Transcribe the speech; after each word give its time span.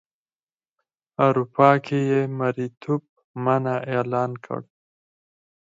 اروپا 1.25 1.71
کې 1.85 1.99
یې 2.11 2.21
مریتوب 2.37 3.01
منع 3.43 3.75
اعلان 3.93 4.31
کړ. 4.45 4.61